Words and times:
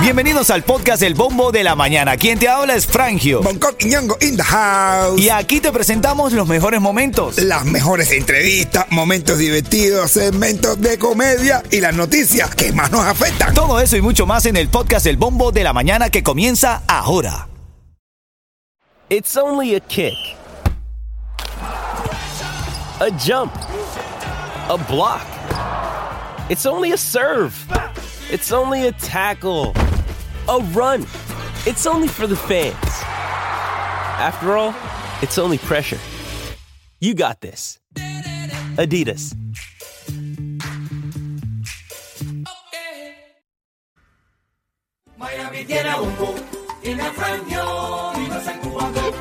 Bienvenidos 0.00 0.50
al 0.50 0.62
podcast 0.62 1.02
El 1.02 1.14
Bombo 1.14 1.50
de 1.50 1.64
la 1.64 1.74
Mañana. 1.74 2.16
Quien 2.16 2.38
te 2.38 2.48
habla 2.48 2.74
es 2.74 2.86
Frangio. 2.86 3.42
Bangkok 3.42 3.74
y 3.80 3.86
Ñongo 3.86 4.16
in 4.20 4.36
the 4.36 4.42
house. 4.42 5.20
Y 5.20 5.30
aquí 5.30 5.60
te 5.60 5.72
presentamos 5.72 6.32
los 6.32 6.46
mejores 6.46 6.80
momentos. 6.80 7.38
Las 7.38 7.64
mejores 7.64 8.12
entrevistas, 8.12 8.86
momentos 8.90 9.38
divertidos, 9.38 10.12
segmentos 10.12 10.80
de 10.80 10.96
comedia 10.98 11.62
y 11.70 11.80
las 11.80 11.94
noticias 11.94 12.54
que 12.54 12.72
más 12.72 12.92
nos 12.92 13.04
afectan. 13.04 13.52
Todo 13.52 13.80
eso 13.80 13.96
y 13.96 14.00
mucho 14.00 14.26
más 14.26 14.46
en 14.46 14.56
el 14.56 14.68
podcast 14.68 15.06
El 15.06 15.16
Bombo 15.16 15.50
de 15.50 15.64
la 15.64 15.72
Mañana 15.72 16.08
que 16.08 16.22
comienza 16.22 16.82
ahora. 16.86 17.48
It's 19.08 19.36
only 19.36 19.74
a 19.74 19.80
kick. 19.80 20.14
A 23.00 23.10
jump. 23.18 23.52
A 24.68 24.76
block. 24.88 25.22
It's 26.48 26.64
only 26.64 26.92
a 26.92 26.96
serve. 26.96 27.52
It's 28.28 28.50
only 28.50 28.88
a 28.88 28.92
tackle. 28.92 29.72
A 30.48 30.58
run. 30.72 31.02
It's 31.64 31.86
only 31.86 32.08
for 32.08 32.26
the 32.26 32.34
fans. 32.34 32.74
After 34.18 34.56
all, 34.56 34.74
it's 35.22 35.38
only 35.38 35.58
pressure. 35.58 35.98
You 37.00 37.14
got 37.14 37.40
this. 37.40 37.78
Adidas. 38.76 39.32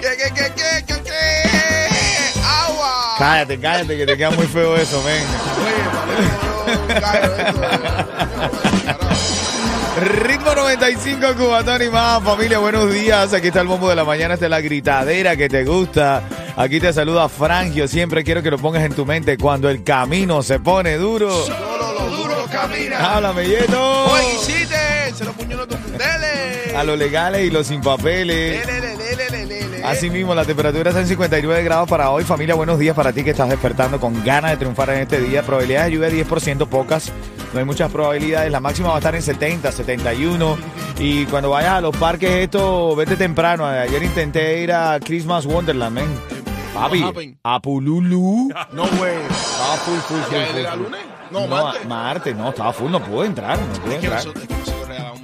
¿Qué, 0.02 0.18
qué, 0.18 0.34
qué, 0.34 0.52
qué, 0.56 0.84
qué, 0.88 0.96
qué? 1.04 1.22
¡Agua! 2.44 3.16
Cállate, 3.20 3.60
cállate, 3.60 3.98
que 3.98 4.06
te 4.06 4.18
queda 4.18 4.32
muy 4.32 4.48
feo 4.48 4.76
eso, 4.76 5.02
men. 5.04 5.24
Oye, 8.46 8.65
Ritmo 9.96 10.54
95, 10.54 11.36
Cubatón 11.38 11.82
y 11.82 11.90
más. 11.90 12.22
Familia, 12.22 12.60
buenos 12.60 12.92
días. 12.92 13.34
Aquí 13.34 13.48
está 13.48 13.62
el 13.62 13.68
bombo 13.68 13.90
de 13.90 13.96
la 13.96 14.04
mañana. 14.04 14.34
Esta 14.34 14.48
es 14.48 14.50
la 14.50 14.60
gritadera 14.60 15.38
que 15.38 15.48
te 15.48 15.64
gusta. 15.64 16.22
Aquí 16.58 16.82
te 16.82 16.92
saluda 16.92 17.30
Frangio. 17.30 17.88
Siempre 17.88 18.26
quiero 18.26 18.44
que 18.44 18.52
lo 18.52 18.58
pongas 18.58 18.84
en 18.84 18.94
tu 18.94 19.06
mente 19.06 19.38
cuando 19.38 19.70
el 19.70 19.84
camino 19.84 20.44
se 20.44 20.60
pone 20.60 20.98
duro. 20.98 21.46
Solo 21.46 21.94
los 21.94 22.18
duros 22.18 22.50
caminan. 22.52 23.02
Háblame, 23.02 23.48
Yeto. 23.48 24.08
Hiciste, 24.34 25.14
se 25.16 25.24
lo 25.24 25.32
puñó 25.32 25.66
tus 25.66 25.80
dele. 25.94 26.76
A 26.76 26.84
los 26.84 26.98
legales 26.98 27.46
y 27.46 27.50
los 27.50 27.66
sin 27.66 27.80
papeles. 27.80 28.66
Lele, 28.66 28.98
lele, 28.98 29.16
lele, 29.16 29.46
lele. 29.46 29.84
Así 29.86 30.10
mismo, 30.10 30.36
la 30.36 30.44
temperatura 30.44 30.90
está 30.90 31.00
en 31.00 31.08
59 31.08 31.64
grados 31.64 31.88
para 31.88 32.10
hoy. 32.10 32.26
Familia, 32.26 32.56
buenos 32.56 32.80
días 32.80 32.98
para 32.98 33.14
ti 33.14 33.24
que 33.24 33.30
estás 33.30 33.48
despertando 33.48 33.98
con 34.02 34.26
ganas 34.26 34.52
de 34.52 34.58
triunfar 34.58 34.90
en 34.90 35.00
este 35.00 35.22
día. 35.22 35.42
Probabilidades 35.44 35.86
de 35.86 35.96
lluvia 35.96 36.10
10%, 36.10 36.68
pocas. 36.68 37.14
No 37.56 37.60
hay 37.60 37.66
muchas 37.66 37.90
probabilidades. 37.90 38.52
La 38.52 38.60
máxima 38.60 38.90
va 38.90 38.96
a 38.96 38.98
estar 38.98 39.16
en 39.16 39.22
70, 39.22 39.72
71. 39.72 40.58
Y 41.00 41.26
cuando 41.28 41.52
vayas 41.52 41.72
a 41.76 41.80
los 41.82 41.96
parques, 41.96 42.30
esto, 42.30 42.94
vete 42.98 43.16
temprano. 43.16 43.66
Ayer 43.66 44.04
intenté 44.04 44.62
ir 44.62 44.74
a 44.74 45.00
Christmas 45.00 45.46
Wonderland, 45.46 45.96
men. 45.96 46.20
Papi, 46.74 47.38
a 47.44 47.62
Pululu. 47.62 48.50
No, 48.74 48.84
güey. 48.98 49.14
Estaba 49.16 49.78
full, 49.78 50.00
full, 50.00 50.18
full. 50.20 50.38
¿Ya 50.38 50.46
full, 50.48 50.66
full. 50.66 50.84
lunes? 50.84 51.00
No, 51.32 51.40
No, 51.48 51.48
martes. 51.48 51.86
martes, 51.88 52.36
no, 52.36 52.50
estaba 52.50 52.74
full, 52.74 52.92
no 52.92 53.00
puedo 53.02 53.24
entrar, 53.24 53.58
no 53.58 53.90
que 53.90 53.96
entrar. 53.96 54.22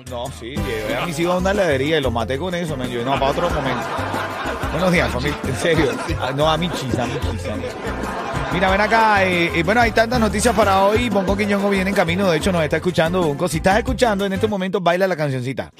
No, 0.09 0.25
sí, 0.39 0.55
llevé 0.55 0.95
a 0.97 1.05
mis 1.05 1.19
hijos 1.19 1.35
a 1.35 1.37
una 1.39 1.52
heladería 1.52 1.97
y 1.97 2.02
los 2.02 2.13
maté 2.13 2.37
con 2.37 2.55
eso, 2.55 2.77
men. 2.77 2.89
Yo, 2.89 3.03
no, 3.03 3.11
para 3.19 3.31
otro 3.31 3.49
momento. 3.49 3.83
Buenos 4.71 4.91
días, 4.93 5.11
familia. 5.11 5.37
En 5.43 5.55
serio. 5.57 5.91
Ah, 6.21 6.31
No, 6.33 6.49
a 6.49 6.55
mi 6.57 6.69
chisa, 6.69 7.03
a 7.03 7.07
mi 7.07 7.19
chisa. 7.19 7.55
Mira, 8.53 8.69
ven 8.69 8.81
acá. 8.81 9.23
eh, 9.25 9.52
eh, 9.55 9.63
bueno, 9.63 9.81
hay 9.81 9.91
tantas 9.91 10.19
noticias 10.19 10.53
para 10.55 10.83
hoy. 10.83 11.09
Bongo 11.09 11.35
Quiñongo 11.38 11.69
viene 11.69 11.89
en 11.89 11.95
camino. 11.95 12.30
De 12.30 12.38
hecho, 12.38 12.52
nos 12.52 12.63
está 12.63 12.77
escuchando. 12.77 13.21
Bongo, 13.23 13.47
si 13.47 13.58
estás 13.58 13.77
escuchando 13.77 14.25
en 14.25 14.33
estos 14.33 14.49
momentos, 14.49 14.81
baila 14.83 15.08
la 15.08 15.16
cancioncita. 15.16 15.71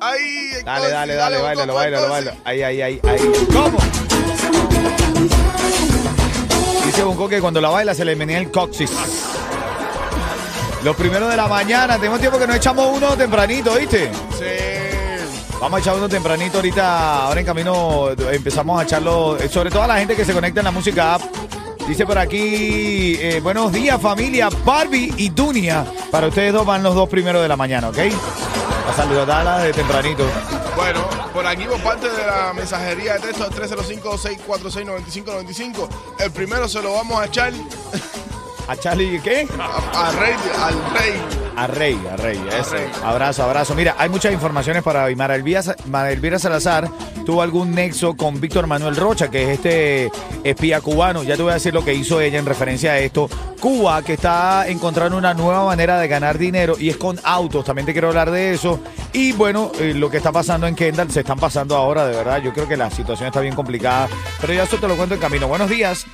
Ay, 0.00 0.20
Dale, 0.20 0.58
entonces, 0.58 0.92
dale, 0.92 1.14
dale, 1.14 1.36
Bonco, 1.36 1.46
bailalo, 1.46 1.74
bailalo, 1.74 2.04
entonces. 2.04 2.24
bailalo. 2.26 2.40
Ahí, 2.44 2.62
ahí, 2.62 2.82
ahí, 2.82 3.00
ahí. 3.08 3.32
¿Cómo? 3.52 3.78
Dice 6.84 7.02
Bongo 7.02 7.28
que 7.28 7.40
cuando 7.40 7.60
la 7.60 7.70
baila 7.70 7.94
se 7.94 8.04
le 8.04 8.14
menea 8.16 8.38
el 8.38 8.50
coxis. 8.50 8.90
Los 10.82 10.94
primeros 10.96 11.30
de 11.30 11.36
la 11.36 11.48
mañana. 11.48 11.96
Tenemos 11.96 12.20
tiempo 12.20 12.38
que 12.38 12.46
nos 12.46 12.56
echamos 12.56 12.88
uno 12.94 13.16
tempranito, 13.16 13.74
¿viste? 13.76 14.10
Sí. 14.38 14.44
Vamos 15.60 15.78
a 15.78 15.80
echar 15.80 15.94
uno 15.94 16.08
tempranito 16.08 16.58
ahorita, 16.58 17.24
ahora 17.24 17.40
en 17.40 17.46
camino 17.46 18.10
empezamos 18.30 18.78
a 18.78 18.82
echarlo, 18.82 19.38
eh, 19.38 19.48
sobre 19.48 19.70
todo 19.70 19.84
a 19.84 19.86
la 19.86 19.96
gente 19.96 20.14
que 20.14 20.24
se 20.24 20.34
conecta 20.34 20.60
en 20.60 20.64
la 20.64 20.70
música 20.72 21.14
app. 21.14 21.22
Dice 21.88 22.06
por 22.06 22.16
aquí, 22.18 23.16
eh, 23.20 23.40
buenos 23.42 23.70
días 23.70 24.00
familia, 24.00 24.48
Barbie 24.64 25.12
y 25.18 25.28
Dunia. 25.28 25.84
Para 26.10 26.28
ustedes 26.28 26.50
dos 26.52 26.64
van 26.64 26.82
los 26.82 26.94
dos 26.94 27.08
primeros 27.10 27.42
de 27.42 27.48
la 27.48 27.56
mañana, 27.56 27.90
¿ok? 27.90 27.98
A 28.88 28.92
saludarlas 28.94 29.64
de 29.64 29.72
tempranito. 29.74 30.24
Bueno, 30.76 31.06
por 31.32 31.46
aquí 31.46 31.64
por 31.64 31.80
parte 31.82 32.08
de 32.08 32.26
la 32.26 32.52
mensajería 32.54 33.14
de 33.14 33.20
texto 33.20 33.48
305-646-9595, 33.50 35.88
el 36.20 36.30
primero 36.32 36.66
se 36.68 36.80
lo 36.82 36.94
vamos 36.94 37.20
a 37.20 37.26
echar 37.26 37.52
A 38.66 38.76
Charlie, 38.76 39.20
¿qué? 39.20 39.46
a, 39.60 40.08
a 40.08 40.12
rey, 40.12 40.34
al 40.58 40.74
rey. 40.94 41.20
A 41.56 41.66
Rey, 41.68 41.98
a 42.10 42.16
Rey. 42.16 42.40
Abrazo, 43.04 43.44
abrazo. 43.44 43.74
Mira, 43.74 43.94
hay 43.98 44.08
muchas 44.08 44.32
informaciones 44.32 44.82
para 44.82 45.04
hoy. 45.04 45.14
Mara 45.14 45.36
Elvira, 45.36 45.62
Mara 45.86 46.10
Elvira 46.10 46.38
Salazar 46.38 46.90
tuvo 47.24 47.42
algún 47.42 47.74
nexo 47.74 48.16
con 48.16 48.40
Víctor 48.40 48.66
Manuel 48.66 48.96
Rocha, 48.96 49.30
que 49.30 49.44
es 49.44 49.48
este 49.50 50.10
espía 50.42 50.80
cubano. 50.80 51.22
Ya 51.22 51.36
te 51.36 51.42
voy 51.42 51.52
a 51.52 51.54
decir 51.54 51.72
lo 51.72 51.84
que 51.84 51.94
hizo 51.94 52.20
ella 52.20 52.38
en 52.38 52.46
referencia 52.46 52.92
a 52.92 52.98
esto. 52.98 53.28
Cuba, 53.60 54.02
que 54.02 54.14
está 54.14 54.68
encontrando 54.68 55.16
una 55.16 55.32
nueva 55.32 55.64
manera 55.64 55.98
de 55.98 56.08
ganar 56.08 56.38
dinero 56.38 56.76
y 56.78 56.90
es 56.90 56.96
con 56.96 57.20
autos. 57.22 57.64
También 57.64 57.86
te 57.86 57.92
quiero 57.92 58.08
hablar 58.08 58.30
de 58.30 58.52
eso. 58.54 58.80
Y 59.12 59.32
bueno, 59.32 59.70
eh, 59.78 59.94
lo 59.94 60.10
que 60.10 60.16
está 60.16 60.32
pasando 60.32 60.66
en 60.66 60.74
Kendall, 60.74 61.10
se 61.10 61.20
están 61.20 61.38
pasando 61.38 61.76
ahora, 61.76 62.04
de 62.06 62.16
verdad. 62.16 62.42
Yo 62.42 62.52
creo 62.52 62.68
que 62.68 62.76
la 62.76 62.90
situación 62.90 63.28
está 63.28 63.40
bien 63.40 63.54
complicada. 63.54 64.08
Pero 64.40 64.52
ya 64.52 64.64
eso 64.64 64.76
te 64.76 64.88
lo 64.88 64.96
cuento 64.96 65.14
en 65.14 65.20
camino. 65.20 65.46
Buenos 65.46 65.70
días. 65.70 66.04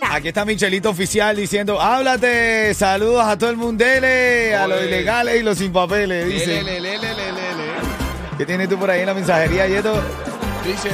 Aquí 0.00 0.28
está 0.28 0.44
Michelito 0.44 0.90
Oficial 0.90 1.36
diciendo, 1.36 1.80
háblate, 1.80 2.74
saludos 2.74 3.24
a 3.24 3.36
todo 3.36 3.50
el 3.50 3.56
mundele, 3.56 4.54
a 4.54 4.66
los 4.66 4.82
ilegales 4.82 5.40
y 5.40 5.42
los 5.42 5.58
sin 5.58 5.72
papeles, 5.72 6.26
dice. 6.28 6.62
Lele, 6.62 6.80
lele, 6.80 7.14
lele, 7.14 7.32
lele. 7.32 7.64
¿Qué 8.36 8.44
tienes 8.44 8.68
tú 8.68 8.78
por 8.78 8.90
ahí 8.90 9.00
en 9.00 9.06
la 9.06 9.14
mensajería, 9.14 9.66
Yeto? 9.66 9.94
Dice, 10.64 10.90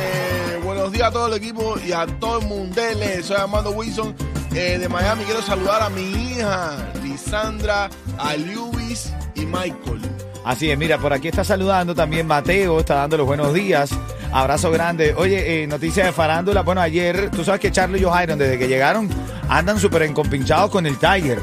buenos 0.63 0.93
días 0.93 1.09
a 1.09 1.11
todo 1.11 1.27
el 1.29 1.35
equipo 1.35 1.77
y 1.85 1.93
a 1.93 2.07
todo 2.07 2.41
el 2.41 2.47
mundele. 2.47 3.23
Soy 3.23 3.37
Armando 3.37 3.71
Wilson 3.73 4.15
eh, 4.55 4.79
de 4.79 4.89
Miami. 4.89 5.25
Quiero 5.25 5.43
saludar 5.43 5.83
a 5.83 5.91
mi 5.91 6.03
hija, 6.03 6.93
Lisandra, 7.03 7.91
a 8.19 8.37
Lewis 8.37 9.13
y 9.35 9.47
Michael. 9.47 10.01
Así 10.45 10.71
es, 10.71 10.79
mira, 10.79 10.99
por 10.99 11.13
aquí 11.13 11.29
está 11.29 11.45
saludando 11.45 11.95
también 11.95 12.27
Mateo, 12.27 12.81
está 12.81 12.97
dando 12.97 13.17
los 13.17 13.27
buenos 13.27 13.55
días. 13.55 13.91
Abrazo 14.33 14.71
grande. 14.71 15.15
Oye, 15.17 15.63
eh, 15.63 15.67
noticia 15.67 16.07
de 16.07 16.13
farándula. 16.13 16.63
Bueno, 16.63 16.81
ayer, 16.81 17.31
tú 17.31 17.45
sabes 17.45 17.61
que 17.61 17.71
Charlie 17.71 18.01
y 18.01 18.05
Johairon, 18.05 18.39
desde 18.39 18.59
que 18.59 18.67
llegaron, 18.67 19.09
andan 19.49 19.79
súper 19.79 20.03
encompinchados 20.03 20.71
con 20.71 20.87
el 20.87 20.97
Tiger. 20.99 21.39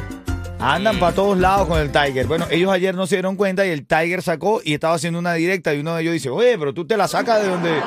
Andan 0.60 1.00
para 1.00 1.14
todos 1.14 1.38
lados 1.38 1.68
con 1.68 1.80
el 1.80 1.92
Tiger. 1.92 2.26
Bueno, 2.26 2.48
ellos 2.50 2.72
ayer 2.72 2.96
no 2.96 3.06
se 3.08 3.16
dieron 3.16 3.36
cuenta 3.36 3.66
y 3.66 3.70
el 3.70 3.86
Tiger 3.86 4.22
sacó 4.24 4.60
y 4.64 4.74
estaba 4.74 4.96
haciendo 4.96 5.20
una 5.20 5.34
directa 5.34 5.74
y 5.74 5.80
uno 5.80 5.96
de 5.96 6.02
ellos 6.02 6.14
dice, 6.14 6.30
oye, 6.30 6.58
pero 6.58 6.74
tú 6.74 6.86
te 6.86 6.98
la 6.98 7.08
sacas 7.08 7.42
de 7.42 7.48
donde... 7.48 7.80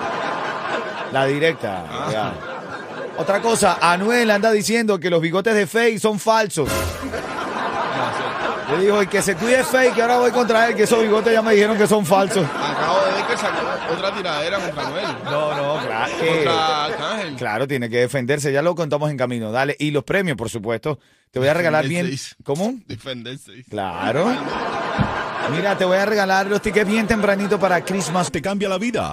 La 1.12 1.26
directa. 1.26 1.84
ya. 2.10 2.32
Otra 3.18 3.40
cosa, 3.42 3.76
Anuel 3.80 4.30
anda 4.30 4.50
diciendo 4.50 4.98
que 4.98 5.10
los 5.10 5.20
bigotes 5.20 5.54
de 5.54 5.66
Faye 5.66 5.98
son 5.98 6.18
falsos. 6.18 6.68
Le 8.70 8.84
dijo, 8.84 9.00
el 9.02 9.08
que 9.08 9.20
se 9.20 9.34
cuide 9.34 9.62
Faye, 9.64 9.92
que 9.92 10.00
ahora 10.00 10.18
voy 10.18 10.30
contra 10.30 10.68
él, 10.68 10.74
que 10.74 10.84
esos 10.84 11.02
bigotes 11.02 11.32
ya 11.32 11.42
me 11.42 11.52
dijeron 11.52 11.76
que 11.76 11.86
son 11.86 12.06
falsos. 12.06 12.46
Que 13.32 13.38
sacó 13.38 13.94
otra 13.94 14.14
tiradera 14.14 14.58
contra 14.58 14.88
Noel. 14.90 15.06
No, 15.24 15.56
no, 15.56 15.86
claro. 15.86 16.12
que- 16.20 16.26
Contra 16.28 16.84
Arcángel. 16.84 17.34
Claro, 17.36 17.66
tiene 17.68 17.88
que 17.88 17.96
defenderse, 17.98 18.52
ya 18.52 18.60
lo 18.62 18.74
contamos 18.74 19.10
en 19.10 19.16
camino. 19.16 19.50
Dale, 19.50 19.74
y 19.78 19.90
los 19.90 20.04
premios, 20.04 20.36
por 20.36 20.50
supuesto. 20.50 20.98
Te 21.30 21.38
voy 21.38 21.48
a 21.48 21.54
regalar 21.54 21.86
bien. 21.88 22.04
Defenderse. 22.06 22.34
¿Cómo? 22.44 22.74
Defenderse. 22.86 23.64
Claro. 23.70 24.26
Mira, 25.50 25.76
te 25.78 25.84
voy 25.84 25.96
a 25.96 26.04
regalar 26.06 26.46
los 26.46 26.60
tickets 26.60 26.88
bien 26.88 27.06
tempranito 27.06 27.58
para 27.58 27.82
Christmas. 27.84 28.30
Te 28.30 28.42
cambia 28.42 28.68
la 28.68 28.78
vida. 28.78 29.12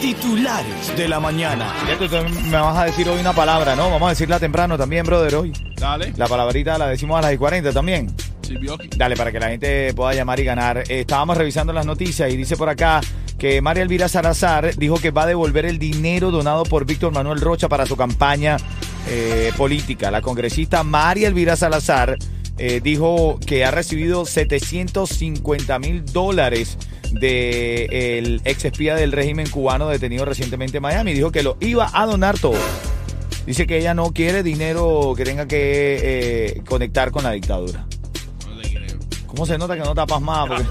Titulares 0.00 0.96
de 0.96 1.08
la 1.08 1.20
mañana. 1.20 1.72
Ya 1.88 1.96
tú 1.96 2.08
te- 2.08 2.20
me 2.22 2.56
vas 2.56 2.76
a 2.76 2.84
decir 2.86 3.08
hoy 3.08 3.20
una 3.20 3.32
palabra, 3.32 3.76
¿no? 3.76 3.90
Vamos 3.90 4.06
a 4.08 4.10
decirla 4.10 4.38
temprano 4.40 4.76
también, 4.76 5.06
brother, 5.06 5.34
hoy. 5.36 5.52
Dale. 5.76 6.12
La 6.16 6.26
palabrita 6.26 6.76
la 6.76 6.88
decimos 6.88 7.18
a 7.18 7.22
las 7.22 7.32
y 7.32 7.38
40 7.38 7.72
también. 7.72 8.12
Dale, 8.96 9.16
para 9.16 9.32
que 9.32 9.40
la 9.40 9.48
gente 9.48 9.92
pueda 9.94 10.14
llamar 10.14 10.40
y 10.40 10.44
ganar. 10.44 10.78
Eh, 10.78 11.00
estábamos 11.00 11.36
revisando 11.36 11.72
las 11.72 11.86
noticias 11.86 12.32
y 12.32 12.36
dice 12.36 12.56
por 12.56 12.68
acá 12.68 13.00
que 13.38 13.60
María 13.60 13.82
Elvira 13.82 14.08
Salazar 14.08 14.76
dijo 14.76 14.98
que 14.98 15.10
va 15.10 15.24
a 15.24 15.26
devolver 15.26 15.66
el 15.66 15.78
dinero 15.78 16.30
donado 16.30 16.64
por 16.64 16.86
Víctor 16.86 17.12
Manuel 17.12 17.40
Rocha 17.40 17.68
para 17.68 17.86
su 17.86 17.96
campaña 17.96 18.56
eh, 19.08 19.52
política. 19.56 20.10
La 20.10 20.22
congresista 20.22 20.84
María 20.84 21.28
Elvira 21.28 21.56
Salazar 21.56 22.16
eh, 22.58 22.80
dijo 22.82 23.40
que 23.44 23.64
ha 23.64 23.70
recibido 23.70 24.24
750 24.26 25.78
mil 25.78 26.04
dólares 26.04 26.78
del 27.10 28.40
ex 28.44 28.64
espía 28.64 28.94
del 28.94 29.12
régimen 29.12 29.48
cubano 29.48 29.88
detenido 29.88 30.24
recientemente 30.24 30.76
en 30.76 30.82
Miami. 30.82 31.12
Dijo 31.12 31.32
que 31.32 31.42
lo 31.42 31.56
iba 31.60 31.90
a 31.92 32.06
donar 32.06 32.38
todo. 32.38 32.60
dice 33.46 33.66
que 33.66 33.78
ella 33.78 33.94
no 33.94 34.12
quiere 34.12 34.42
dinero 34.42 35.14
que 35.16 35.24
tenga 35.24 35.46
que 35.46 36.62
conectar 36.66 37.10
con 37.10 37.24
la 37.24 37.32
dictadura. 37.32 37.86
¿Cómo 39.32 39.46
se 39.46 39.56
nota 39.56 39.74
que 39.74 39.80
no 39.80 39.94
tapas 39.94 40.20
más? 40.20 40.46
Porque... 40.46 40.64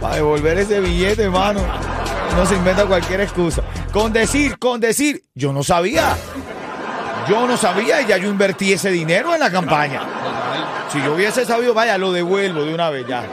Para 0.00 0.14
devolver 0.14 0.58
ese 0.58 0.78
billete, 0.78 1.24
hermano. 1.24 1.60
No 2.36 2.46
se 2.46 2.54
inventa 2.54 2.86
cualquier 2.86 3.22
excusa. 3.22 3.62
Con 3.92 4.12
decir, 4.12 4.56
con 4.56 4.78
decir, 4.78 5.24
yo 5.34 5.52
no 5.52 5.64
sabía. 5.64 6.16
Yo 7.28 7.48
no 7.48 7.56
sabía 7.56 8.00
y 8.00 8.06
ya 8.06 8.16
yo 8.18 8.30
invertí 8.30 8.72
ese 8.72 8.90
dinero 8.90 9.34
en 9.34 9.40
la 9.40 9.50
campaña. 9.50 10.02
Si 10.92 11.02
yo 11.02 11.14
hubiese 11.14 11.44
sabido, 11.44 11.74
vaya, 11.74 11.98
lo 11.98 12.12
devuelvo 12.12 12.62
de 12.62 12.72
una 12.72 12.90
vez 12.90 13.08
ya. 13.08 13.24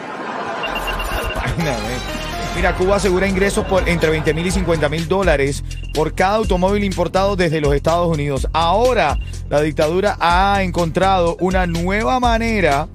Mira, 2.56 2.74
Cuba 2.76 2.96
asegura 2.96 3.28
ingresos 3.28 3.64
por 3.66 3.88
entre 3.88 4.10
20 4.10 4.34
mil 4.34 4.48
y 4.48 4.52
50 4.52 4.90
mil 4.90 5.08
dólares 5.08 5.64
por 5.94 6.16
cada 6.16 6.38
automóvil 6.38 6.84
importado 6.84 7.36
desde 7.36 7.62
los 7.62 7.76
Estados 7.76 8.08
Unidos. 8.08 8.48
Ahora, 8.54 9.20
la 9.50 9.62
dictadura 9.62 10.18
ha 10.20 10.64
encontrado 10.64 11.38
una 11.40 11.68
nueva 11.68 12.20
manera 12.20 12.88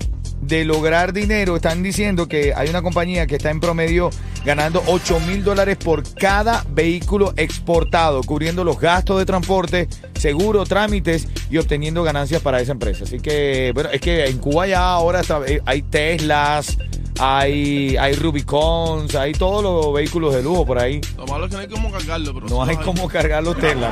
de 0.49 0.65
lograr 0.65 1.13
dinero. 1.13 1.57
Están 1.57 1.83
diciendo 1.83 2.27
que 2.27 2.53
hay 2.55 2.69
una 2.69 2.83
compañía 2.83 3.27
que 3.27 3.37
está 3.37 3.51
en 3.51 3.61
promedio 3.61 4.11
ganando 4.45 4.83
8 4.87 5.21
mil 5.21 5.45
dólares 5.45 5.77
por 5.77 6.03
cada 6.15 6.65
vehículo 6.71 7.35
exportado, 7.37 8.23
cubriendo 8.23 8.65
los 8.65 8.81
gastos 8.81 9.19
de 9.19 9.27
transporte, 9.27 9.89
seguro, 10.19 10.65
trámites 10.65 11.29
y 11.51 11.59
obteniendo 11.59 12.03
ganancias 12.03 12.43
para 12.43 12.61
esa 12.61 12.73
empresa. 12.73 13.05
Así 13.05 13.21
que, 13.21 13.73
bueno, 13.75 13.91
es 13.91 14.01
que 14.01 14.27
en 14.27 14.39
Cuba 14.39 14.67
ya 14.67 14.91
ahora 14.93 15.23
eh, 15.47 15.61
hay 15.67 15.83
Teslas, 15.83 16.79
hay, 17.21 17.97
hay 17.97 18.15
Rubicons, 18.15 19.15
hay 19.15 19.33
todos 19.33 19.63
los 19.63 19.93
vehículos 19.93 20.35
de 20.35 20.43
lujo 20.43 20.65
por 20.65 20.79
ahí. 20.79 21.01
Lo 21.17 21.27
malo 21.27 21.45
es 21.45 21.51
que 21.51 21.57
no 21.57 21.63
hay 21.63 21.69
cómo 21.69 21.93
cargarlo, 21.93 22.35
pero 22.35 22.49
No 22.49 22.63
hay 22.63 22.77
los 22.77 22.85
cómo 22.85 23.09
cargar 23.09 23.43
los 23.43 23.57
Tesla. 23.59 23.91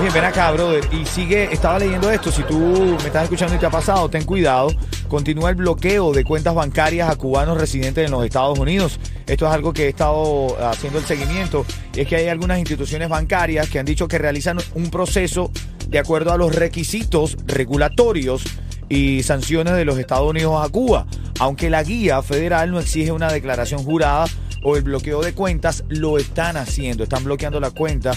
Oye, 0.00 0.10
ven 0.10 0.24
acá, 0.24 0.52
brother. 0.52 0.88
Y 0.92 1.04
sigue, 1.04 1.52
estaba 1.52 1.76
leyendo 1.80 2.08
esto. 2.08 2.30
Si 2.30 2.44
tú 2.44 2.56
me 3.00 3.06
estás 3.06 3.24
escuchando 3.24 3.56
y 3.56 3.58
te 3.58 3.66
ha 3.66 3.70
pasado, 3.70 4.08
ten 4.08 4.24
cuidado. 4.24 4.68
Continúa 5.08 5.50
el 5.50 5.56
bloqueo 5.56 6.12
de 6.12 6.22
cuentas 6.22 6.54
bancarias 6.54 7.10
a 7.10 7.16
cubanos 7.16 7.58
residentes 7.58 8.04
en 8.04 8.12
los 8.12 8.24
Estados 8.24 8.56
Unidos. 8.60 9.00
Esto 9.26 9.46
es 9.46 9.52
algo 9.52 9.72
que 9.72 9.86
he 9.86 9.88
estado 9.88 10.56
haciendo 10.68 11.00
el 11.00 11.04
seguimiento. 11.04 11.66
Y 11.94 12.02
es 12.02 12.06
que 12.06 12.14
hay 12.14 12.28
algunas 12.28 12.60
instituciones 12.60 13.08
bancarias 13.08 13.68
que 13.68 13.80
han 13.80 13.86
dicho 13.86 14.06
que 14.06 14.18
realizan 14.18 14.58
un 14.74 14.88
proceso 14.88 15.50
de 15.88 15.98
acuerdo 15.98 16.30
a 16.30 16.36
los 16.36 16.54
requisitos 16.54 17.36
regulatorios 17.46 18.44
y 18.88 19.24
sanciones 19.24 19.74
de 19.74 19.84
los 19.84 19.98
Estados 19.98 20.30
Unidos 20.30 20.64
a 20.64 20.68
Cuba. 20.68 21.06
Aunque 21.40 21.70
la 21.70 21.82
guía 21.82 22.22
federal 22.22 22.70
no 22.70 22.78
exige 22.78 23.10
una 23.10 23.32
declaración 23.32 23.82
jurada 23.82 24.26
o 24.62 24.76
el 24.76 24.82
bloqueo 24.84 25.22
de 25.22 25.34
cuentas, 25.34 25.82
lo 25.88 26.18
están 26.18 26.56
haciendo. 26.56 27.02
Están 27.02 27.24
bloqueando 27.24 27.58
la 27.58 27.72
cuenta 27.72 28.12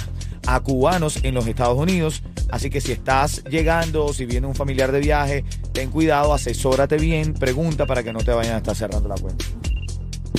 a 0.48 0.60
cubanos 0.60 1.24
en 1.24 1.34
los 1.36 1.48
Estados 1.48 1.78
Unidos. 1.78 2.24
Así 2.50 2.70
que 2.70 2.82
si 2.82 2.92
estás 2.92 3.44
llegando, 3.46 4.14
si 4.14 4.26
viene 4.26 4.48
un 4.48 4.56
familiar 4.56 4.92
de 4.92 5.00
viaje, 5.00 5.46
ten 5.74 5.90
cuidado, 5.90 6.34
asesórate 6.34 6.98
bien, 6.98 7.34
pregunta 7.34 7.86
para 7.86 8.04
que 8.04 8.12
no 8.12 8.20
te 8.20 8.32
vayan 8.32 8.56
a 8.56 8.58
estar 8.58 8.76
cerrando 8.76 9.08
la 9.08 9.16
cuenta. 9.16 9.46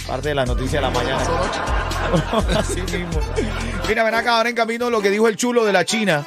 Parte 0.06 0.31
de 0.31 0.34
la 0.34 0.44
noticia 0.44 0.81
de 0.81 0.87
la 0.87 0.90
mañana. 0.90 1.22
Así 2.58 2.81
mismo. 2.82 3.20
Mira, 3.88 4.02
ven 4.04 4.14
acá, 4.14 4.37
ahora 4.37 4.49
en 4.49 4.56
camino 4.56 4.90
lo 4.90 5.00
que 5.00 5.10
dijo 5.10 5.28
el 5.28 5.37
chulo 5.37 5.64
de 5.64 5.72
la 5.72 5.84
China. 5.84 6.26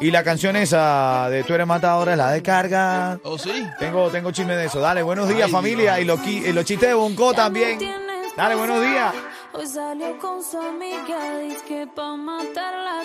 Y 0.00 0.10
la 0.10 0.22
canción 0.22 0.56
esa 0.56 1.28
de 1.30 1.42
Tú 1.44 1.54
eres 1.54 1.66
matadora 1.66 2.12
es 2.12 2.18
la 2.18 2.30
de 2.30 2.42
carga. 2.42 3.18
Oh, 3.22 3.38
sí. 3.38 3.66
Tengo, 3.78 4.10
tengo 4.10 4.30
chisme 4.30 4.54
de 4.54 4.66
eso. 4.66 4.80
Dale, 4.80 5.02
buenos 5.02 5.28
días, 5.28 5.46
Ay, 5.46 5.52
familia. 5.52 5.94
Dios. 5.96 6.20
Y 6.20 6.40
los, 6.44 6.54
los 6.54 6.64
chistes 6.64 6.88
de 6.88 6.94
Bonco 6.94 7.32
también. 7.32 7.78
Dale, 8.36 8.54
buenos 8.54 8.82
días. 8.82 9.14
Hoy 9.58 9.66
salió 9.66 10.18
con 10.18 10.42
su 10.42 10.58
amiga, 10.58 11.38
dice 11.40 11.62
que 11.66 11.86
pa' 11.86 12.14
matar 12.16 12.74
la. 12.74 12.96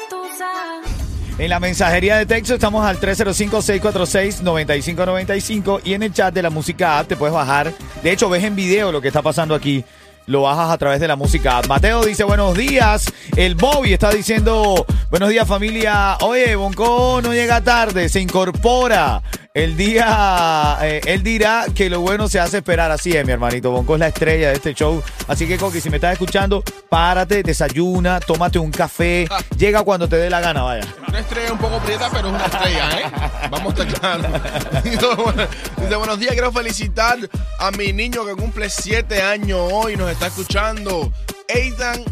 En 1.37 1.49
la 1.49 1.61
mensajería 1.61 2.17
de 2.17 2.25
texto 2.25 2.55
estamos 2.55 2.85
al 2.85 2.99
305-646-9595 2.99 5.79
y 5.85 5.93
en 5.93 6.03
el 6.03 6.11
chat 6.13 6.33
de 6.33 6.43
la 6.43 6.49
música 6.49 6.99
app 6.99 7.07
te 7.07 7.15
puedes 7.15 7.33
bajar. 7.33 7.71
De 8.03 8.11
hecho, 8.11 8.29
ves 8.29 8.43
en 8.43 8.53
video 8.55 8.91
lo 8.91 8.99
que 8.99 9.07
está 9.07 9.21
pasando 9.21 9.55
aquí. 9.55 9.85
Lo 10.27 10.41
bajas 10.41 10.71
a 10.71 10.77
través 10.77 10.99
de 10.99 11.07
la 11.07 11.15
música 11.15 11.57
app. 11.57 11.67
Mateo 11.67 12.03
dice 12.03 12.25
buenos 12.25 12.57
días. 12.57 13.05
El 13.35 13.55
Bobby 13.55 13.93
está 13.93 14.11
diciendo 14.11 14.85
buenos 15.09 15.29
días 15.29 15.47
familia. 15.47 16.17
Oye, 16.21 16.55
Bonco 16.55 17.21
no 17.23 17.33
llega 17.33 17.61
tarde, 17.61 18.09
se 18.09 18.19
incorpora. 18.19 19.23
El 19.53 19.75
día, 19.75 20.77
eh, 20.81 21.01
él 21.05 21.23
dirá 21.23 21.65
que 21.75 21.89
lo 21.89 21.99
bueno 21.99 22.29
se 22.29 22.39
hace 22.39 22.59
esperar. 22.59 22.89
Así 22.89 23.11
es, 23.11 23.25
mi 23.25 23.33
hermanito. 23.33 23.69
Bonco 23.69 23.95
es 23.95 23.99
la 23.99 24.07
estrella 24.07 24.47
de 24.47 24.53
este 24.55 24.73
show. 24.73 25.03
Así 25.27 25.45
que, 25.45 25.57
Coqui, 25.57 25.81
si 25.81 25.89
me 25.89 25.97
estás 25.97 26.13
escuchando, 26.13 26.63
párate, 26.87 27.43
desayuna, 27.43 28.21
tómate 28.21 28.59
un 28.59 28.71
café. 28.71 29.27
Llega 29.57 29.83
cuando 29.83 30.07
te 30.07 30.15
dé 30.15 30.29
la 30.29 30.39
gana, 30.39 30.61
vaya. 30.61 30.87
Una 31.05 31.19
estrella 31.19 31.51
un 31.51 31.57
poco 31.59 31.79
prieta, 31.79 32.09
pero 32.09 32.29
es 32.29 32.33
una 32.33 32.45
estrella, 32.45 32.91
¿eh? 32.97 33.11
Vamos 33.49 33.77
a 33.77 33.83
estar. 33.83 34.83
Dice, 34.83 35.05
bueno, 35.17 35.47
dice, 35.77 35.95
buenos 35.97 36.19
días, 36.19 36.31
quiero 36.31 36.53
felicitar 36.53 37.17
a 37.59 37.71
mi 37.71 37.91
niño 37.91 38.25
que 38.25 38.35
cumple 38.35 38.69
siete 38.69 39.21
años 39.21 39.59
hoy, 39.69 39.97
nos 39.97 40.09
está 40.11 40.27
escuchando. 40.27 41.11
Aidan 41.53 42.05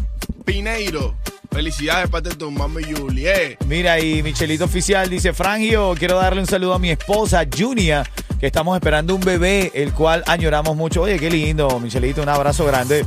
Pineiro. 0.44 1.14
Felicidades 1.50 2.04
de 2.04 2.08
parte 2.08 2.28
de 2.30 2.36
tu 2.36 2.50
mami 2.50 2.82
Julie. 2.84 3.58
Mira, 3.66 3.98
y 4.00 4.22
Michelito 4.22 4.64
Oficial 4.64 5.10
dice, 5.10 5.32
Frangio, 5.32 5.94
quiero 5.98 6.16
darle 6.16 6.40
un 6.40 6.46
saludo 6.46 6.74
a 6.74 6.78
mi 6.78 6.90
esposa, 6.90 7.44
Junia, 7.54 8.04
que 8.38 8.46
estamos 8.46 8.76
esperando 8.76 9.14
un 9.14 9.20
bebé, 9.20 9.70
el 9.74 9.92
cual 9.92 10.22
añoramos 10.26 10.76
mucho. 10.76 11.02
Oye, 11.02 11.18
qué 11.18 11.28
lindo, 11.28 11.78
Michelito, 11.80 12.22
un 12.22 12.28
abrazo 12.28 12.64
grande. 12.64 13.04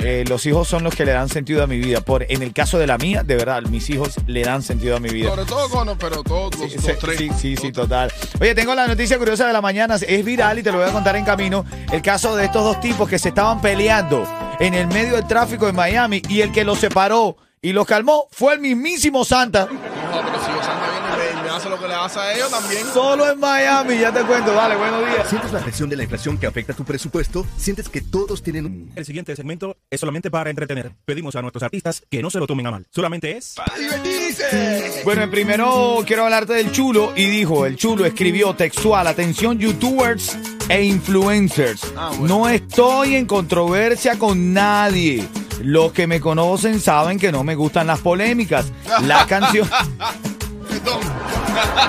Eh, 0.00 0.24
los 0.28 0.44
hijos 0.46 0.68
son 0.68 0.84
los 0.84 0.94
que 0.94 1.04
le 1.06 1.12
dan 1.12 1.28
sentido 1.30 1.64
a 1.64 1.66
mi 1.66 1.78
vida. 1.78 2.00
Por, 2.02 2.24
en 2.30 2.42
el 2.42 2.52
caso 2.52 2.78
de 2.78 2.86
la 2.86 2.98
mía, 2.98 3.22
de 3.24 3.34
verdad, 3.34 3.62
mis 3.62 3.88
hijos 3.90 4.14
le 4.26 4.42
dan 4.42 4.62
sentido 4.62 4.94
a 4.96 5.00
mi 5.00 5.08
vida. 5.08 5.30
Sobre 5.30 5.44
todo 5.46 5.68
con, 5.70 5.98
pero 5.98 6.22
todos 6.22 6.54
los, 6.60 6.70
Sí, 6.70 6.76
los 6.76 6.84
sí, 6.84 6.92
tres. 7.00 7.18
sí, 7.18 7.30
sí, 7.40 7.56
sí, 7.56 7.72
total. 7.72 8.12
Oye, 8.38 8.54
tengo 8.54 8.74
la 8.74 8.86
noticia 8.86 9.18
curiosa 9.18 9.46
de 9.46 9.52
la 9.54 9.62
mañana. 9.62 9.96
Es 9.96 10.24
viral 10.24 10.58
y 10.58 10.62
te 10.62 10.70
lo 10.70 10.78
voy 10.78 10.88
a 10.88 10.92
contar 10.92 11.16
en 11.16 11.24
camino. 11.24 11.64
El 11.90 12.02
caso 12.02 12.36
de 12.36 12.44
estos 12.44 12.62
dos 12.62 12.78
tipos 12.80 13.08
que 13.08 13.18
se 13.18 13.30
estaban 13.30 13.60
peleando 13.60 14.24
en 14.60 14.74
el 14.74 14.86
medio 14.86 15.14
del 15.16 15.26
tráfico 15.26 15.66
en 15.66 15.74
Miami 15.74 16.22
y 16.28 16.42
el 16.42 16.52
que 16.52 16.62
los 16.62 16.78
separó 16.78 17.36
y 17.62 17.72
los 17.72 17.86
calmó 17.86 18.28
fue 18.30 18.54
el 18.54 18.60
mismísimo 18.60 19.24
Santa. 19.24 19.66
No, 19.66 20.22
pero 20.22 20.38
si 20.38 20.46
Santa 20.64 20.86
viene 20.90 21.30
y 21.32 21.36
me, 21.36 21.42
me 21.42 21.48
hace 21.50 21.68
lo 21.68 21.78
que 21.80 21.88
le 21.88 21.94
hace 21.94 22.18
a 22.18 22.34
ellos 22.34 22.50
también. 22.50 22.86
Solo 22.92 23.30
en 23.30 23.40
Miami, 23.40 23.98
ya 23.98 24.12
te 24.12 24.22
cuento. 24.22 24.52
Dale, 24.52 24.76
buenos 24.76 25.00
días. 25.06 25.28
¿Sientes 25.28 25.52
la 25.52 25.60
presión 25.60 25.88
de 25.88 25.96
la 25.96 26.02
inflación 26.04 26.38
que 26.38 26.46
afecta 26.46 26.74
tu 26.74 26.84
presupuesto? 26.84 27.46
¿Sientes 27.56 27.88
que 27.88 28.00
todos 28.02 28.42
tienen 28.42 28.66
un... 28.66 28.92
El 28.94 29.04
siguiente 29.04 29.34
segmento 29.34 29.76
es 29.90 30.00
solamente 30.00 30.30
para 30.30 30.50
entretener. 30.50 30.92
Pedimos 31.04 31.34
a 31.36 31.42
nuestros 31.42 31.62
artistas 31.62 32.02
que 32.10 32.22
no 32.22 32.30
se 32.30 32.38
lo 32.38 32.46
tomen 32.46 32.66
a 32.66 32.70
mal. 32.70 32.86
Solamente 32.90 33.36
es... 33.36 33.54
¡Para 33.56 33.76
divertirse! 33.76 35.02
Bueno, 35.04 35.22
en 35.22 35.30
primero 35.30 36.04
quiero 36.06 36.24
hablarte 36.24 36.52
del 36.52 36.72
chulo 36.72 37.12
y 37.16 37.26
dijo, 37.26 37.66
el 37.66 37.76
chulo 37.76 38.04
escribió 38.04 38.54
textual, 38.54 39.06
atención 39.06 39.58
youtubers 39.58 40.38
e 40.68 40.84
influencers. 40.84 41.92
Ah, 41.96 42.10
bueno. 42.16 42.38
No 42.38 42.48
estoy 42.48 43.16
en 43.16 43.26
controversia 43.26 44.18
con 44.18 44.52
nadie. 44.52 45.26
Los 45.62 45.92
que 45.92 46.06
me 46.06 46.20
conocen 46.20 46.80
saben 46.80 47.18
que 47.18 47.32
no 47.32 47.44
me 47.44 47.54
gustan 47.54 47.86
las 47.86 48.00
polémicas. 48.00 48.66
La 49.02 49.26
canción... 49.28 49.68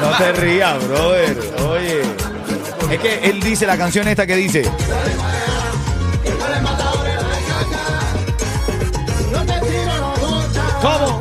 No 0.01 0.09
te 0.17 0.31
rías, 0.33 0.87
brother. 0.87 1.37
Oye. 1.69 2.01
Es 2.91 2.99
que 2.99 3.29
él 3.29 3.39
dice 3.41 3.65
la 3.65 3.77
canción 3.77 4.07
esta 4.07 4.25
que 4.25 4.35
dice. 4.35 4.63
¿Cómo? 10.81 11.19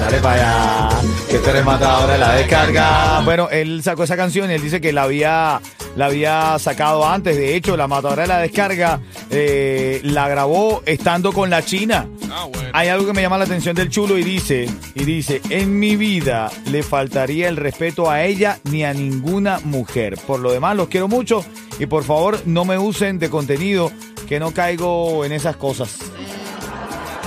Dale 0.00 0.18
para 0.18 0.34
allá. 0.34 0.88
Que 1.28 1.38
tú 1.38 1.50
eres 1.50 1.64
matadora 1.64 2.12
de 2.12 2.18
la 2.18 2.32
descarga. 2.34 3.20
Bueno, 3.24 3.48
él 3.50 3.82
sacó 3.82 4.04
esa 4.04 4.16
canción 4.16 4.50
y 4.50 4.54
él 4.54 4.62
dice 4.62 4.80
que 4.80 4.92
la 4.92 5.04
había, 5.04 5.60
la 5.96 6.06
había 6.06 6.58
sacado 6.58 7.06
antes. 7.06 7.36
De 7.36 7.54
hecho, 7.56 7.76
la 7.76 7.86
matadora 7.88 8.22
de 8.22 8.28
la 8.28 8.38
descarga 8.38 9.00
eh, 9.30 10.00
la 10.04 10.28
grabó 10.28 10.82
estando 10.86 11.32
con 11.32 11.50
la 11.50 11.64
China. 11.64 12.06
Ah, 12.30 12.46
bueno. 12.52 12.70
Hay 12.72 12.88
algo 12.88 13.06
que 13.06 13.12
me 13.12 13.22
llama 13.22 13.38
la 13.38 13.44
atención 13.44 13.76
del 13.76 13.88
chulo 13.90 14.18
y 14.18 14.24
dice, 14.24 14.68
y 14.94 15.04
dice, 15.04 15.40
en 15.50 15.78
mi 15.78 15.94
vida 15.96 16.50
le 16.66 16.82
faltaría 16.82 17.48
el 17.48 17.56
respeto 17.56 18.10
a 18.10 18.22
ella 18.24 18.58
ni 18.64 18.84
a 18.84 18.92
ninguna 18.92 19.60
mujer. 19.64 20.18
Por 20.26 20.40
lo 20.40 20.50
demás, 20.52 20.76
los 20.76 20.88
quiero 20.88 21.06
mucho 21.08 21.44
y 21.78 21.86
por 21.86 22.02
favor 22.04 22.40
no 22.46 22.64
me 22.64 22.76
usen 22.78 23.18
de 23.18 23.30
contenido 23.30 23.92
que 24.28 24.40
no 24.40 24.52
caigo 24.52 25.24
en 25.24 25.32
esas 25.32 25.56
cosas. 25.56 25.96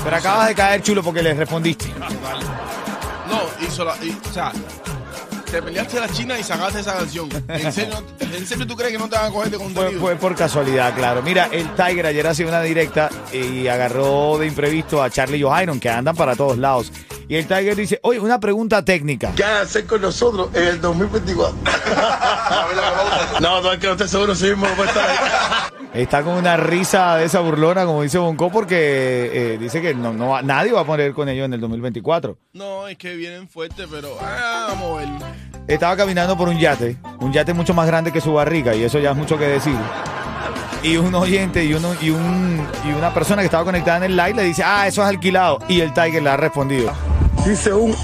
Pero 0.03 0.15
acabas 0.15 0.47
de 0.49 0.55
caer, 0.55 0.81
chulo, 0.81 1.03
porque 1.03 1.21
le 1.23 1.33
respondiste. 1.33 1.85
No, 3.29 3.41
hizo 3.67 3.83
la. 3.83 3.93
y- 4.01 4.17
o 4.29 4.33
sea, 4.33 4.53
te 5.51 5.61
peleaste 5.61 5.97
a 5.97 6.01
la 6.01 6.09
China 6.09 6.37
y 6.37 6.43
sacaste 6.43 6.79
esa 6.81 6.93
canción. 6.97 7.29
¿En 7.47 7.71
serio, 7.71 8.03
¿En 8.19 8.45
serio 8.45 8.67
tú 8.67 8.75
crees 8.75 8.91
que 8.91 8.97
no 8.97 9.09
te 9.09 9.15
van 9.15 9.25
a 9.25 9.31
coger 9.31 9.51
de 9.51 9.57
contenido? 9.57 9.99
fue 9.99 10.15
por 10.15 10.35
casualidad, 10.35 10.93
claro. 10.95 11.21
Mira, 11.21 11.49
el 11.51 11.73
Tiger 11.75 12.05
ayer 12.05 12.27
hacía 12.27 12.47
una 12.47 12.61
directa 12.61 13.09
y 13.31 13.67
agarró 13.67 14.37
de 14.37 14.47
imprevisto 14.47 15.01
a 15.01 15.09
Charlie 15.09 15.41
Johanon, 15.41 15.79
que 15.79 15.89
andan 15.89 16.15
para 16.15 16.35
todos 16.35 16.57
lados. 16.57 16.91
Y 17.29 17.35
el 17.35 17.45
Tiger 17.47 17.75
dice, 17.75 17.99
oye, 18.03 18.19
una 18.19 18.39
pregunta 18.39 18.83
técnica. 18.85 19.33
¿Qué 19.35 19.43
van 19.43 19.53
a 19.53 19.61
hacer 19.61 19.85
con 19.85 20.01
nosotros 20.01 20.49
en 20.53 20.63
el 20.63 20.81
2024? 20.81 21.57
no, 23.41 23.61
no 23.61 23.73
es 23.73 23.79
que 23.79 23.87
no 23.87 23.93
esté 23.93 24.07
seguro 24.07 24.33
si 24.35 24.45
mismo 24.45 24.67
puede 24.75 24.89
estar 24.89 25.09
ahí. 25.09 25.17
Está 25.97 26.21
con 26.21 26.33
una 26.35 26.57
risa 26.57 27.15
de 27.15 27.25
esa 27.25 27.39
burlona, 27.39 27.85
como 27.85 28.03
dice 28.03 28.19
Bonco, 28.19 28.51
porque 28.51 29.31
eh, 29.33 29.57
dice 29.59 29.81
que 29.81 29.95
no, 29.95 30.13
no 30.13 30.29
va- 30.29 30.41
nadie 30.43 30.71
va 30.71 30.81
a 30.81 30.85
poner 30.85 31.13
con 31.13 31.27
ellos 31.27 31.45
en 31.45 31.53
el 31.53 31.59
2024. 31.59 32.37
No, 32.53 32.87
es 32.87 32.97
que 32.99 33.15
vienen 33.15 33.49
fuertes, 33.49 33.87
pero 33.89 34.09
ah, 34.21 34.67
vamos 34.69 34.97
a 34.97 34.99
ver. 35.01 35.09
Estaba 35.67 35.97
caminando 35.97 36.37
por 36.37 36.49
un 36.49 36.59
yate, 36.59 36.97
un 37.19 37.33
yate 37.33 37.53
mucho 37.55 37.73
más 37.73 37.87
grande 37.87 38.11
que 38.11 38.21
su 38.21 38.31
barriga, 38.33 38.75
y 38.75 38.83
eso 38.83 38.99
ya 38.99 39.11
es 39.11 39.17
mucho 39.17 39.39
que 39.39 39.45
decir. 39.47 39.75
Y 40.83 40.97
un 40.97 41.15
oyente 41.15 41.65
y, 41.65 41.73
uno, 41.73 41.95
y, 41.99 42.11
un, 42.11 42.63
y 42.85 42.91
una 42.91 43.11
persona 43.11 43.41
que 43.41 43.47
estaba 43.47 43.63
conectada 43.63 43.97
en 43.97 44.03
el 44.03 44.15
live 44.15 44.35
le 44.35 44.43
dice, 44.43 44.61
ah, 44.63 44.85
eso 44.87 45.01
es 45.01 45.07
alquilado. 45.07 45.57
Y 45.67 45.81
el 45.81 45.93
Tiger 45.93 46.21
le 46.21 46.29
ha 46.29 46.37
respondido. 46.37 46.93
Dice 47.43 47.73
un. 47.73 47.95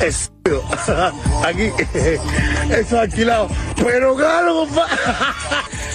Aquí, 1.46 1.72
eso 1.94 2.72
es 2.72 2.94
alquilado. 2.94 3.48
Pero 3.78 4.16
claro, 4.16 4.56
compa. 4.66 4.88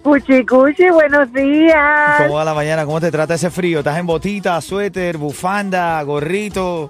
Cuchi 0.03 0.45
Cuchi, 0.45 0.89
buenos 0.89 1.31
días. 1.33 2.21
¿Cómo 2.21 2.35
va 2.35 2.45
la 2.45 2.53
mañana? 2.53 2.85
¿Cómo 2.85 2.99
te 2.99 3.11
trata 3.11 3.35
ese 3.35 3.49
frío? 3.49 3.79
¿Estás 3.79 3.97
en 3.97 4.05
botita, 4.05 4.59
suéter, 4.61 5.17
bufanda, 5.17 6.01
gorrito? 6.03 6.89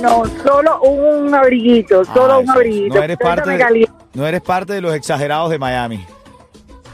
No, 0.00 0.24
solo 0.44 0.80
un 0.80 1.32
abriguito, 1.34 2.04
solo 2.04 2.34
Ah, 2.34 2.38
un 2.38 2.50
abriguito. 2.50 2.96
No 2.96 3.02
eres, 3.02 3.16
parte 3.16 3.50
de, 3.50 3.88
no 4.14 4.26
eres 4.26 4.40
parte 4.40 4.72
de 4.72 4.80
los 4.80 4.94
exagerados 4.94 5.50
de 5.50 5.58
Miami. 5.58 6.04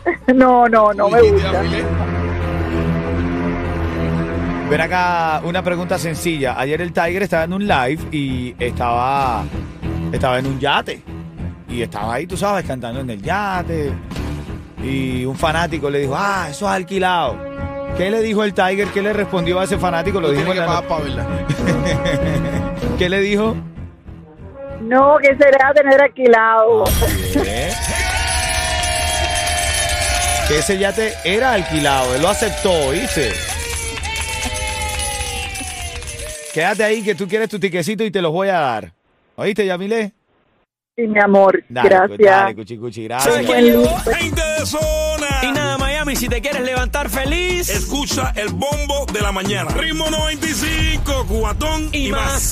No, 0.34 0.66
no, 0.66 0.94
no 0.94 1.08
me 1.10 1.20
gusta. 1.20 1.62
Ven 4.70 4.80
acá, 4.80 5.42
una 5.42 5.64
pregunta 5.64 5.98
sencilla. 5.98 6.54
Ayer 6.56 6.80
el 6.80 6.92
Tiger 6.92 7.24
estaba 7.24 7.42
en 7.42 7.54
un 7.54 7.66
live 7.66 7.98
y 8.12 8.54
estaba, 8.56 9.42
estaba 10.12 10.38
en 10.38 10.46
un 10.46 10.60
yate. 10.60 11.02
Y 11.68 11.82
estaba 11.82 12.14
ahí, 12.14 12.26
tú 12.28 12.36
sabes, 12.36 12.64
cantando 12.64 13.00
en 13.00 13.10
el 13.10 13.20
yate. 13.20 13.92
Y 14.80 15.24
un 15.24 15.34
fanático 15.34 15.90
le 15.90 15.98
dijo, 15.98 16.14
ah, 16.16 16.46
eso 16.48 16.66
es 16.66 16.72
alquilado. 16.72 17.36
¿Qué 17.96 18.12
le 18.12 18.22
dijo 18.22 18.44
el 18.44 18.54
Tiger? 18.54 18.86
¿Qué 18.94 19.02
le 19.02 19.12
respondió 19.12 19.58
a 19.58 19.64
ese 19.64 19.76
fanático? 19.76 20.20
Lo 20.20 20.30
dijo 20.30 20.44
tiene 20.44 20.60
en 20.60 20.66
que 20.66 21.10
la. 21.10 21.26
¿Qué 22.98 23.08
le 23.08 23.20
dijo? 23.22 23.56
No, 24.82 25.18
que 25.20 25.36
será 25.36 25.72
tener 25.74 26.00
alquilado. 26.00 26.84
¿Qué? 27.32 27.72
Que 30.46 30.58
ese 30.60 30.78
yate 30.78 31.12
era 31.24 31.54
alquilado, 31.54 32.14
él 32.14 32.22
lo 32.22 32.28
aceptó, 32.28 32.70
¿oíste? 32.70 33.49
Quédate 36.52 36.82
ahí 36.84 37.02
que 37.02 37.14
tú 37.14 37.28
quieres 37.28 37.48
tu 37.48 37.58
tiquecito 37.58 38.04
y 38.04 38.10
te 38.10 38.20
los 38.20 38.32
voy 38.32 38.48
a 38.48 38.58
dar. 38.60 38.92
¿Oíste, 39.36 39.64
Yamile? 39.66 40.12
Sí, 40.96 41.06
mi 41.06 41.18
amor, 41.20 41.62
Dale, 41.68 41.88
gracias. 41.88 42.16
pues, 42.18 42.28
dale, 42.28 42.54
cuchi, 42.56 42.76
cuchi, 42.76 43.04
gracias. 43.04 43.32
¿Sabes 43.34 43.48
quién 43.48 43.64
llegó? 43.64 43.96
Gente 44.00 44.42
de 44.58 44.66
zona. 44.66 45.26
Y 45.42 45.52
nada, 45.52 45.78
Miami, 45.78 46.16
si 46.16 46.28
te 46.28 46.40
quieres 46.42 46.62
levantar 46.62 47.08
feliz. 47.08 47.70
Escucha 47.70 48.32
el 48.36 48.48
bombo 48.48 49.06
de 49.12 49.20
la 49.20 49.32
mañana. 49.32 49.70
Ritmo 49.70 50.10
95, 50.10 51.26
cuatón 51.28 51.88
y, 51.92 52.08
Y 52.08 52.10
más. 52.10 52.20
más. 52.32 52.42